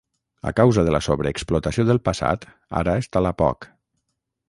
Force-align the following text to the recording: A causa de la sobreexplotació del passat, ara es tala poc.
A 0.51 0.53
causa 0.59 0.85
de 0.87 0.93
la 0.95 1.01
sobreexplotació 1.09 1.87
del 1.91 2.01
passat, 2.11 2.51
ara 2.83 2.99
es 3.03 3.15
tala 3.17 3.37
poc. 3.45 3.73